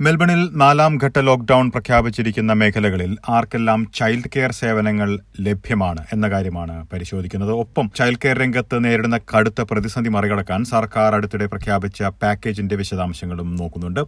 [0.00, 7.52] മെൽബണിൽ നാലാം ഘട്ട ലോക്ഡൌൺ പ്രഖ്യാപിച്ചിരിക്കുന്ന മേഖലകളിൽ ആർക്കെല്ലാം ചൈൽഡ് കെയർ സേവനങ്ങൾ ലഭ്യമാണ് എന്ന കാര്യമാണ് പരിശോധിക്കുന്നത്.
[7.52, 14.00] ഒപ്പം ചൈൽഡ് കെയർ രംഗത്ത് നേരിടുന്ന കടുത്ത പ്രതിസന്ധി മറികടക്കാൻ സർക്കാർ അടുത്തിടെ പ്രഖ്യാപിച്ച പാക്കേജിന്റെ വിശദാംശങ്ങളും നോക്കുന്നുണ്ട്.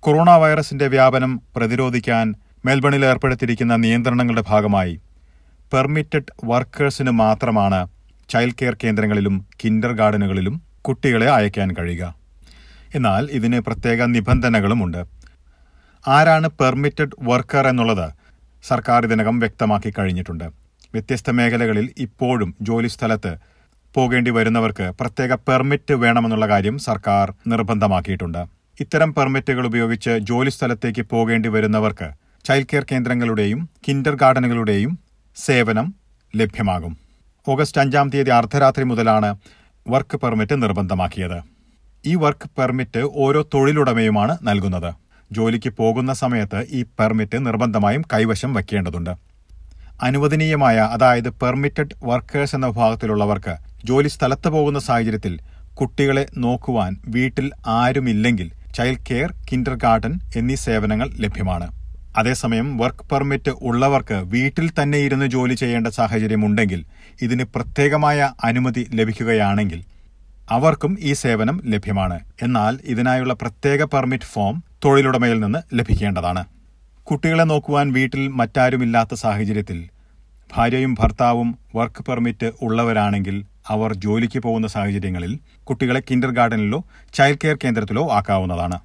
[0.00, 2.34] കൊറോണ വൈറസിന്റെ വ്യാപനം പ്രതിരോധിക്കാൻ
[2.64, 5.00] മെൽബണിൽ ഏർപ്പെടുത്തിയിരിക്കുന്ന നിയന്ത്രണങ്ങളുടെ ഭാഗമായി
[5.72, 7.86] പെർമിറ്റഡ് വർക്കേഴ്സിന് മാത്രമാണ്
[8.30, 12.14] ചൈൽഡ് കെയർ കേന്ദ്രങ്ങളിലും കിൻഡർ ഗാർഡനുകളിലും കുട്ടികളെ അയക്കാൻ കഴിയുക.
[12.94, 15.00] എന്നാൽ ഇതിന് പ്രത്യേക നിബന്ധനകളുമുണ്ട്
[16.08, 18.06] ആരാണ് പെർമിറ്റഡ് വർക്കർ എന്നുള്ളത്
[18.64, 20.44] സർക്കാർ ഇതിനകം വ്യക്തമാക്കി കഴിഞ്ഞിട്ടുണ്ട്.
[20.94, 23.32] വ്യത്യസ്ത മേഖലകളിൽ ഇപ്പോഴും ജോലി ജോലിസ്ഥലത്ത്
[23.94, 28.42] പോകേണ്ടി വരുന്നവർക്ക് പ്രത്യേക പെർമിറ്റ് വേണമെന്നുള്ള കാര്യം സർക്കാർ നിർബന്ധമാക്കിയിട്ടുണ്ട്.
[28.80, 32.08] ഇത്തരം പെർമിറ്റുകൾ ഉപയോഗിച്ച് ജോലി ജോലിസ്ഥലത്തേക്ക് പോകേണ്ടി വരുന്നവർക്ക്
[32.44, 34.98] ചൈൽഡ് കെയർ കേന്ദ്രങ്ങളുടെയും കിൻഡർ ഗാർഡനുകളുടെയും
[35.36, 35.94] സേവനം
[36.36, 36.94] ലഭ്യമാകും.
[37.48, 39.30] ഓഗസ്റ്റ് അഞ്ചാം തീയതി അർദ്ധരാത്രി മുതലാണ്
[39.88, 41.42] വർക്ക് പെർമിറ്റ് നിർബന്ധമാക്കിയത്.
[42.06, 44.94] ഈ വർക്ക് പെർമിറ്റ് ഓരോ തൊഴിലുടമയുമാണ് നൽകുന്നത്.
[45.32, 49.16] ജോലിക്ക് പോകുന്ന സമയത്ത് ഈ പെർമിറ്റ് നിർബന്ധമായും കൈവശം വയ്ക്കേണ്ടതുണ്ട്.
[50.02, 55.38] അനുവദനീയമായ അതായത് പെർമിറ്റഡ് വർക്കേഴ്സ് എന്ന വിഭാഗത്തിലുള്ളവർക്ക് ജോലി സ്ഥലത്ത് പോകുന്ന സാഹചര്യത്തിൽ
[55.74, 61.83] കുട്ടികളെ നോക്കുവാൻ വീട്ടിൽ ആരുമില്ലെങ്കിൽ ചൈൽഡ് കെയർ കിൻഡർ ഗാർഡൻ എന്നീ സേവനങ്ങൾ ലഭ്യമാണ്.
[62.16, 66.80] അതേസമയം വർക്ക് പെർമിറ്റ് ഉള്ളവർക്ക് വീട്ടിൽ തന്നെ ഇരുന്ന് ജോലി ചെയ്യേണ്ട സാഹചര്യമുണ്ടെങ്കിൽ
[67.22, 69.80] ഇതിന് പ്രത്യേകമായ അനുമതി ലഭിക്കുകയാണെങ്കിൽ
[70.50, 72.18] അവർക്കും ഈ സേവനം ലഭ്യമാണ്.
[72.42, 74.54] എന്നാൽ ഇതിനായുള്ള പ്രത്യേക പെർമിറ്റ് ഫോം
[74.84, 76.42] തൊഴിലുടമയിൽ നിന്ന് ലഭിക്കേണ്ടതാണ്.
[77.08, 79.78] കുട്ടികളെ നോക്കുവാൻ വീട്ടിൽ മറ്റാരുമില്ലാത്ത സാഹചര്യത്തിൽ
[80.54, 83.36] ഭാര്യയും ഭർത്താവും വർക്ക് പെർമിറ്റ് ഉള്ളവരാണെങ്കിൽ
[83.74, 85.32] അവർ ജോലിക്ക് പോകുന്ന സാഹചര്യങ്ങളിൽ
[85.68, 86.80] കുട്ടികളെ കിൻഡർ ഗാർഡനിലോ
[87.14, 88.78] ചൈൽഡ് കെയർ കേന്ദ്രത്തിലോ ആക്കാവുന്നതാണ്.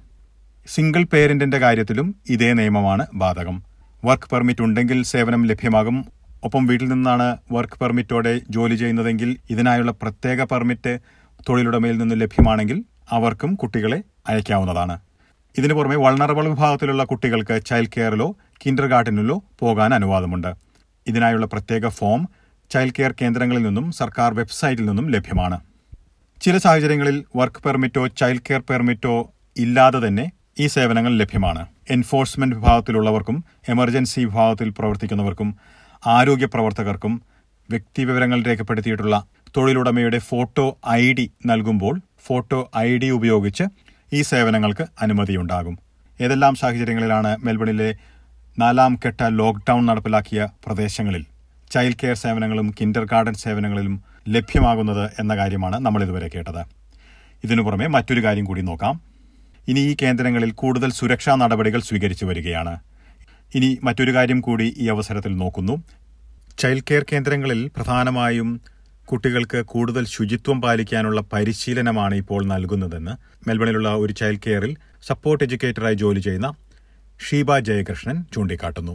[0.66, 3.62] സിംഗിൾ പേരന്റിന്റെ കാര്യത്തിലും ഇതേ നിയമമാണ് ബാധകം.
[4.04, 6.06] വർക്ക് പെർമിറ്റ് ഉണ്ടെങ്കിൽ സേവനം ലഭ്യമാകും.
[6.44, 10.98] ഒപ്പം വീട്ടിൽ നിന്നാണ് വർക്ക് പെർമിറ്റോടെ ജോലി ചെയ്യുന്നതെങ്കിൽ ഇതിനായുള്ള പ്രത്യേക പെർമിറ്റ്
[11.48, 15.00] തൊഴിലുടമയിൽ നിന്ന് ലഭ്യമാണെങ്കിൽ അവർക്കും കുട്ടികളെ അയക്കാവുന്നതാണ്.
[15.58, 18.36] ഇതിനു പുറമെ വൾണറബിൾ വിഭാഗത്തിലുള്ള കുട്ടികൾക്ക് ചൈൽഡ് കെയറിലോ
[18.66, 20.54] കിൻഡർ ഗാർഡനിലോ പോകാൻ അനുവാദമുണ്ട്.
[21.06, 22.28] ഇതിനായുള്ള പ്രത്യേക ഫോം
[22.70, 25.60] ചൈൽഡ് കെയർ കേന്ദ്രങ്ങളിൽ നിന്നും സർക്കാർ വെബ്സൈറ്റിൽ നിന്നും ലഭ്യമാണ്.
[26.42, 30.30] ചില സാഹചര്യങ്ങളിൽ വർക്ക് പെർമിറ്റോ ചൈൽഡ് കെയർ പെർമിറ്റോ ഇല്ലാതെ തന്നെ
[30.60, 31.66] ഈ സേവനങ്ങൾ ലഭ്യമാണ്.
[31.90, 35.56] എൻഫോഴ്സ്മെന്റ് വിഭാഗത്തിലുള്ളവർക്കും എമർജൻസി വിഭാഗത്തിൽ പ്രവർത്തിക്കുന്നവർക്കും
[36.06, 37.22] ആരോഗ്യ പ്രവർത്തകർക്കും
[37.70, 39.24] വ്യക്തിവിവരങ്ങൾ രേഖപ്പെടുത്തിയിട്ടുള്ള
[39.56, 43.64] തൊഴിലുടമയുടെ ഫോട്ടോ ഐ ഡി നൽകുമ്പോൾ ഫോട്ടോ ഐ ഡി ഉപയോഗിച്ച്
[44.12, 45.78] ഈ സേവനങ്ങൾക്ക് അനുമതിയുണ്ടാകും.
[46.20, 47.94] ഏതെല്ലാം സാഹചര്യങ്ങളിലാണ് മെൽബണിലെ
[48.58, 51.24] നാലാം ഘട്ട ലോക്ക്ഡൌൺ നടപ്പിലാക്കിയ പ്രദേശങ്ങളിൽ
[51.70, 56.62] ചൈൽഡ് കെയർ സേവനങ്ങളും കിൻഡർ ഗാർഡൻ സേവനങ്ങളിലും ലഭ്യമാകുന്നത് എന്ന കാര്യമാണ് നമ്മൾ ഇതുവരെ കേട്ടത്.
[57.44, 59.09] ഇതിനു പുറമെ മറ്റൊരു കാര്യം കൂടി നോക്കാം.
[59.68, 62.74] ഇനി ഈ കേന്ദ്രങ്ങളിൽ കൂടുതൽ സുരക്ഷാ നടപടികൾ സ്വീകരിച്ചു വരികയാണ്.
[63.54, 65.74] ഇനി മറ്റൊരു കാര്യം കൂടി ഈ അവസരത്തിൽ നോക്കുന്നു.
[66.60, 68.48] ചൈൽഡ് കെയർ കേന്ദ്രങ്ങളിൽ പ്രധാനമായും
[69.08, 73.14] കുട്ടികൾക്ക് കൂടുതൽ ശുചിത്വം പാലിക്കാനുള്ള പരിശീലനമാണ് ഇപ്പോൾ നൽകുന്നതെന്ന്
[73.48, 74.72] മെൽബണിലുള്ള ഒരു ചൈൽഡ് കെയറിൽ
[75.08, 76.50] സപ്പോർട്ട് എഡ്യൂക്കേറ്ററായി ജോലി ചെയ്യുന്ന
[77.20, 78.94] ഷീബ ജയകൃഷ്ണൻ ചൂണ്ടിക്കാട്ടുന്നു.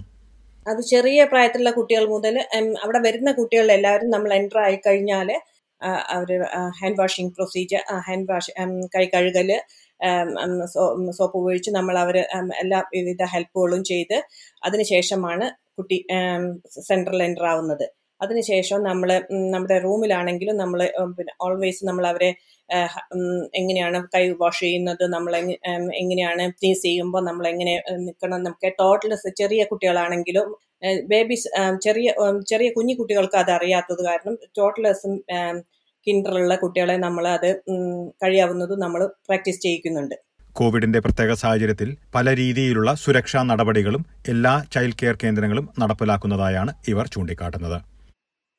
[0.66, 2.36] അത് ചെറിയ പ്രായത്തിലുള്ള കുട്ടികൾ മുതൽ
[2.84, 5.30] അവിടെ വരുന്ന കുട്ടികൾ എല്ലാവരും നമ്മൾ എന്റർ ആയി കഴിഞ്ഞാൽ
[6.09, 6.30] അവർ
[6.80, 8.53] hand washing procedure hand wash
[8.96, 9.52] കൈ കഴുകൽ
[11.18, 12.18] സോപ്പ് ഉപയോഗിച്ച് നമ്മൾ അവർ
[12.63, 14.18] എല്ലാ വിവിധ ഹെൽപ്പുകളും ചെയ്ത്
[14.64, 15.46] അതിനുശേഷമാണ്
[15.80, 15.97] കുട്ടി
[16.90, 17.85] സെൻട്രൽ എന്റർ ആവുന്നത്.
[18.22, 19.09] അതിനുശേഷം നമ്മൾ
[19.53, 20.80] നമ്മുടെ റൂമിലാണെങ്കിലും നമ്മൾ
[21.18, 22.30] പിന്നെ ഓൾവേസ് നമ്മൾ അവരെ
[23.53, 25.34] എങ്ങനെയാണ് കൈ വാഷ് ചെയ്യുന്നത് നമ്മൾ
[26.02, 30.47] എങ്ങനെയാണ് ക്ലീൻ ചെയ്യുമ്പോൾ നമ്മൾ എങ്ങനെ നിൽക്കണം നമുക്ക് ടോട്ടൽ ചെറിയ കുട്ടികളാണെങ്കിലും
[31.12, 31.50] ബേബീസ്
[31.85, 32.09] ചെറിയ
[32.51, 35.16] ചെറിയ കുഞ്ഞു കുട്ടികൾക്ക് അത് അറിയാത്തത് കാരണം ടോട്ടലേഴ്സും
[36.07, 37.50] കിൻഡറിലുള്ള കുട്ടികളെ നമ്മൾ അത്
[38.23, 40.16] കഴിയാവുന്നതും നമ്മൾ പ്രാക്ടീസ് ചെയ്യിക്കുന്നുണ്ട്.
[40.57, 44.03] കോവിഡിന്റെ പ്രത്യേക സാഹചര്യത്തിൽ പല രീതിയിലുള്ള സുരക്ഷാ നടപടികളും
[44.34, 47.78] എല്ലാ ചൈൽഡ് കെയർ കേന്ദ്രങ്ങളും നടപ്പിലാക്കുന്നതായാണ് ഇവർ ചൂണ്ടിക്കാട്ടുന്നത്.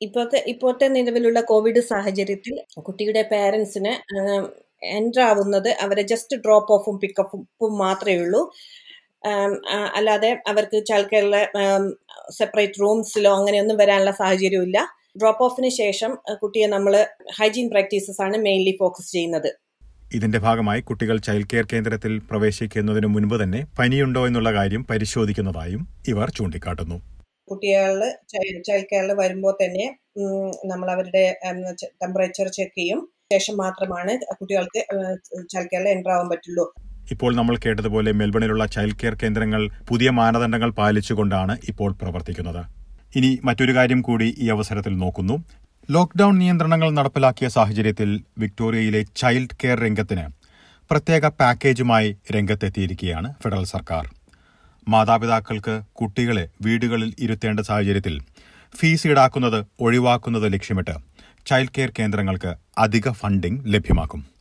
[0.01, 2.55] ഇപ്പോഴത്തെ ഇപ്പോഴത്തെ നിലവിലുള്ള കോവിഡ് സാഹചര്യത്തിൽ
[2.87, 3.93] കുട്ടിയുടെ പേരൻസിന്
[4.97, 8.41] എന്റർ ആവുന്നത് അവരെ ജസ്റ്റ് ഡ്രോപ്പ് ഓഫും പിക്കപ്പും മാത്രമേ ഉള്ളൂ.
[9.97, 11.41] അല്ലാതെ അവർക്ക് ചൈൽഡ് കെയറിലെ
[12.39, 14.77] സെപ്പറേറ്റ് റൂംസിലോ അങ്ങനെയൊന്നും വരാനുള്ള സാഹചര്യമില്ല
[15.21, 16.11] ഡ്രോപ്പ് ഓഫിന് ശേഷം
[16.41, 16.93] കുട്ടിയെ നമ്മൾ
[17.37, 19.49] ഹൈജീൻ പ്രാക്ടീസസ് ആണ് മെയിൻലി ഫോക്കസ് ചെയ്യുന്നത്.
[20.17, 25.81] ഇതിന്റെ ഭാഗമായി കുട്ടികൾ ചൈൽഡ് കെയർ കേന്ദ്രത്തിൽ പ്രവേശിക്കുന്നതിന് മുൻപ് തന്നെ പനിയുണ്ടോ എന്നുള്ള കാര്യം പരിശോധിക്കുന്നതായും
[26.11, 26.97] ഇവർ ചൂണ്ടിക്കാട്ടുന്നു.
[27.51, 27.97] കുട്ടികൾ
[28.67, 29.85] ചൈൽഡ് കെയറിൽ വരുമ്പോൾ തന്നെ
[30.71, 31.23] നമ്മൾ അവരുടെ
[32.01, 33.01] ടെമ്പറേച്ചർ ചെക്ക് ചെയ്യും.
[33.33, 34.81] ശേഷം മാത്രമാണ് കുട്ടികൾക്ക്
[35.51, 36.65] ചൈൽഡ് കെയറിൽ എന്റർ ആവാൻ പറ്റുള്ളൂ.
[37.11, 42.65] ഇപ്പോൾ നമ്മൾ കേട്ടതുപോലെ മെൽബണിലുള്ള ചൈൽഡ് കെയർ കേന്ദ്രങ്ങൾ പുതിയ മാനദണ്ഡങ്ങൾ പാലിച്ചുകൊണ്ടാണ് ഇപ്പോൾ പ്രവർത്തിക്കുന്നത്.
[43.15, 45.43] ഇനി മറ്റൊരു കാര്യം കൂടി ഈ അവസരത്തിൽ നോക്കുന്നു.
[45.91, 50.25] ലോക്ഡൌൺ നിയന്ത്രണങ്ങൾ നടപ്പിലാക്കിയ സാഹചര്യത്തിൽ വിക്ടോറിയയിലെ ചൈൽഡ് കെയർ രംഗത്തിന്
[50.91, 54.05] പ്രത്യേക പാക്കേജുമായി രംഗത്തെത്തിയിരിക്കുകയാണ് ഫെഡറൽ സർക്കാർ.
[54.87, 58.21] മാതാപിതാക്കൾക്ക് കുട്ടികളെ വീടുകളിൽ ഇരുത്തേണ്ട സാഹചര്യത്തിൽ
[58.75, 60.95] ഫീസ് ഈടാക്കുന്നത് ഒഴിവാക്കുന്നത് ലക്ഷ്യമിട്ട്
[61.45, 64.36] ചൈൽഡ് കെയർ കേന്ദ്രങ്ങൾക്ക് അധിക ഫണ്ടിംഗ് ലഭ്യമാക്കും.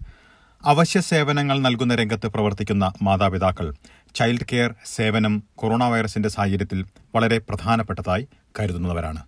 [0.62, 3.66] അവശ്യ സേവനങ്ങൾ നൽകുന്ന രംഗത്ത് പ്രവർത്തിക്കുന്ന മാതാപിതാക്കൾ
[4.14, 6.80] ചൈൽഡ് കെയർ സേവനം കൊറോണ വൈറസിന്റെ സാഹചര്യത്തിൽ
[7.14, 8.24] വളരെ പ്രധാനപ്പെട്ടതായി
[8.58, 9.20] കരുതുന്നവരാണ്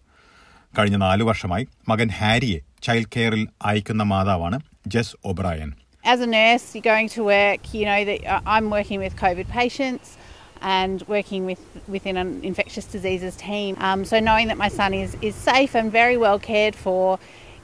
[0.74, 4.58] കഴിഞ്ഞ നാലു വർഷമായി മകൻ ഹാരിയെ ചൈൽഡ് കെയറിൽ അയക്കുന്ന മാതാവാണ്
[4.94, 5.70] ജെസ് ഒബ്രായൻ
[6.04, 9.46] As a nurse, you're going to work, you know, that uh, I'm working with COVID
[9.56, 10.06] patients
[10.76, 13.72] and working with within an infectious diseases team.
[13.80, 17.02] Um, so knowing that my son is, is safe and very well cared for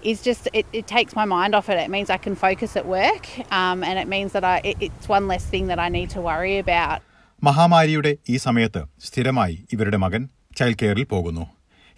[0.04, 1.78] is just, it, it takes my mind off it.
[1.78, 5.08] It means I can focus at work um, and it means that I, it, it's
[5.08, 7.00] one less thing that I need to worry about.
[7.42, 10.22] മഹാമാരിയുടെ ഈ സമയത്ത് സ്ഥിരമായി ഇവരുടെ മകൻ
[10.56, 11.44] child കെയറിൽ പോകുന്നു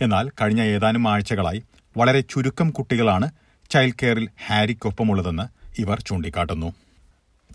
[0.00, 1.60] എന്നാൽ കഴിഞ്ഞ ഏതാനും ആഴ്ചകളായി
[1.96, 3.26] വളരെ ചുരുക്കം കുട്ടികളാണ്
[3.70, 5.46] ചൈൽഡ് കെയറിൽ ഹാരിക്കൊപ്പമുള്ളതെന്ന്
[5.78, 6.68] ഇവർ ചൂണ്ടിക്കാട്ടുന്നു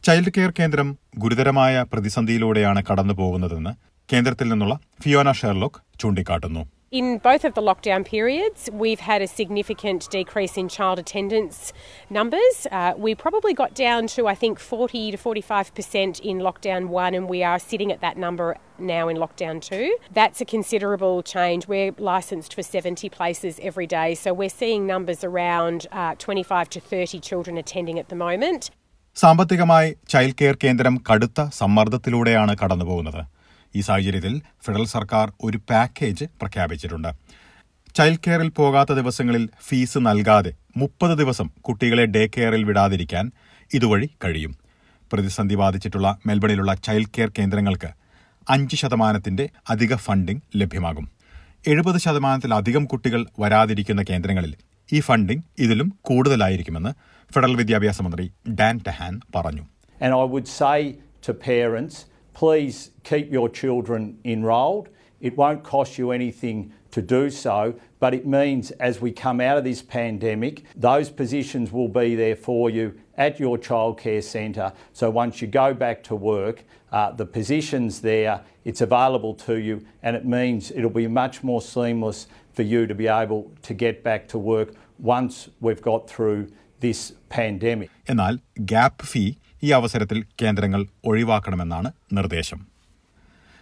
[0.03, 0.87] ചൈൽഡ് കെയർ കേന്ദ്രം
[1.17, 3.73] ഗുരുതരമായ പ്രതിസന്ധിയിലൂടെയാണ് കടന്നു പോകുന്നതെന്ന്
[4.09, 10.09] കേന്ദ്രത്തിൽ നിന്നുള്ള ഫിയോന ഷെർലോക്ക് ചൂണ്ടിക്കാട്ടുന്നു In both of the lockdown periods, we've had a significant
[10.09, 11.71] decrease in child attendance
[12.09, 12.67] numbers.
[12.69, 17.29] Uh, we probably got down to, I think, 40 to 45% in lockdown one, and
[17.29, 19.95] we are sitting at that number now in lockdown two.
[20.11, 21.65] That's a considerable change.
[21.65, 26.81] We're licensed for 70 places every day, so we're seeing numbers around uh, 25 to
[26.81, 28.69] 30 children attending at the moment.
[29.15, 33.21] സാമ്പത്തികമായി child care കേന്ദ്രം കടുത്ത സമ്മർദ്ദത്തിലൂടെയാണ് കടന്നുപോകുന്നത്
[33.75, 37.13] ഈ സാഹചര്യത്തിൽ federal സർക്കാർ ഒരു package പ്രഖ്യാപിച്ചിട്ടുണ്ട്.
[37.95, 43.31] Child കെയറിൽ പോകാത്ത ദിവസങ്ങളിൽ ഫീസ് നൽകാതെ മുപ്പത് ദിവസം കുട്ടികളെ ഡേ കെയറിൽ വിടാതിരിക്കാൻ
[43.73, 44.57] ഇതുവഴി കഴിയും.
[45.13, 47.89] പ്രതിസന്ധി ബാധിച്ചിട്ടുള്ള മെൽബണിലുള്ള ചൈൽഡ് കെയർ കേന്ദ്രങ്ങൾക്ക്
[48.49, 51.11] അഞ്ച് ശതമാനത്തിന്റെ അധിക ഫണ്ടിംഗ് ലഭ്യമാകും.
[51.67, 54.55] എഴുപത് ശതമാനത്തിലധികം കുട്ടികൾ വരാതിരിക്കുന്ന കേന്ദ്രങ്ങളിൽ
[54.93, 56.89] ഈ ഫണ്ടിംഗ് ഇതിലും കൂടുതലായിരിക്കുമെന്ന്
[57.33, 59.61] ഫെഡറൽ വിദ്യാഭ്യാസ മന്ത്രി ഡാൻ ടെഹാൻ പറഞ്ഞു.
[60.03, 60.79] And I would say
[61.25, 64.88] to parents, please keep your children enrolled.
[65.20, 69.58] It won't cost you anything to do so, but it means as we come out
[69.58, 74.72] of this pandemic, those positions will be there for you at your childcare centre.
[74.92, 79.84] So once you go back to work, uh, the positions there, it's available to you,
[80.02, 84.02] and it means it'll be much more seamless for you to be able to get
[84.02, 86.48] back to work once we've got through
[86.80, 87.90] this pandemic.
[88.12, 88.34] എന്നാൽ
[88.72, 89.24] gap ഫീ
[89.63, 92.59] ഈ അവസരത്തിൽ കേന്ദ്രങ്ങൾ ഒഴിവാക്കണമെന്നാണ് നിർദ്ദേശം.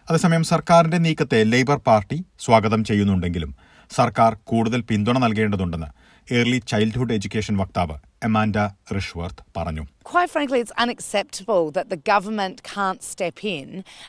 [0.10, 3.51] അതേസമയം സർക്കാരിന്റെ നീക്കത്തെ labour party സ്വാഗതം ചെയ്യുന്നുണ്ടെങ്കിലും
[3.96, 5.90] സർക്കാർ കൂടുതൽ പിന്തുണ നൽകേണ്ടതുണ്ടെന്ന്
[6.34, 8.56] ഏർലി ചൈൽഡ്ഹുഡ് എഡ്യൂക്കേഷൻ വക്താവ് എമാൻഡ
[8.97, 13.69] റിഷ്വർത്ത് പറഞ്ഞു Quite frankly, it's unacceptable that the government can't step in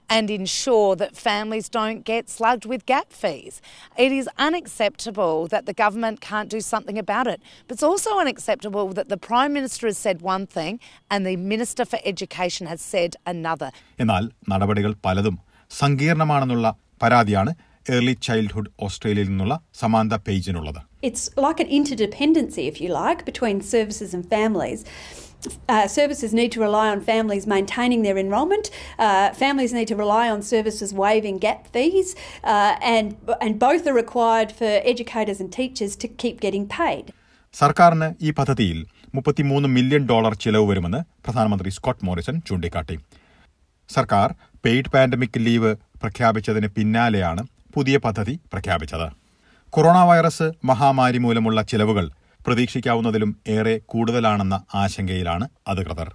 [0.09, 3.55] and ensure that families don't get slugged with gap fees.
[3.97, 7.39] It is unacceptable that the government can't do something about it.
[7.65, 10.73] But it's also unacceptable that the Prime Minister has said one thing
[11.11, 13.69] and the Minister for Education has said another.
[14.01, 15.37] എന്നാൽ നടപടികൾ പലതും
[15.71, 16.67] സങ്കീർണമാണെന്നുള്ള
[17.01, 17.51] പരാതിയാണ്
[17.96, 24.10] Early childhood ഓസ്ട്രേലിയയിൽ നിന്നുള്ള സമാന്ത പേജിനുള്ളത് It's like an interdependency, if you like, between services
[24.16, 24.80] and families.
[25.68, 28.66] Uh, services need to rely on families maintaining their enrolment.
[28.98, 32.08] Uh, families need to rely on services waiving gap fees,
[32.46, 33.06] uh, and
[33.40, 37.06] and both are required for educators and teachers to keep getting paid.
[37.54, 38.80] സർക്കാരിന് ഈ പദ്ധതിയിൽ
[39.14, 42.96] മുപ്പത്തിമൂന്ന് million dollar ചിലവ് വരുമെന്ന് പ്രധാനമന്ത്രി Scott Morrison ചൂണ്ടിക്കാട്ടി
[43.90, 44.28] സർക്കാർ
[44.64, 45.72] paid pandemic leave
[46.02, 47.42] പ്രഖ്യാപിച്ചതിന് പിന്നാലെയാണ്
[47.74, 49.12] പുതിയ പദ്ധതി പ്രഖ്യാപിച്ചത്.
[49.70, 52.10] കൊറോണ വൈറസ് മഹാമാരി മൂലമുള്ള ചിലവുകൾ
[52.46, 56.12] പ്രതീക്ഷിക്കാവുന്നതിലും ഏറെ കൂടുതലാണെന്ന ആശങ്കയിലാണ് അധികൃതർ.